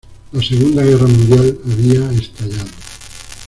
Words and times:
La 0.31 0.41
Segunda 0.41 0.81
Guerra 0.83 1.05
Mundial 1.05 1.59
había 1.63 2.11
estallado. 2.13 2.65